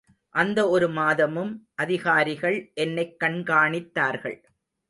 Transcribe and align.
அந்த 0.35 0.69
ஒரு 0.69 0.89
மாதமும் 0.89 1.51
அதிகாரிகள் 1.75 2.57
என்னைக் 2.75 3.15
கண்காணித்தார்கள். 3.23 4.37